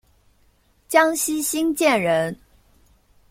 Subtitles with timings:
[0.87, 2.35] 江西新建人。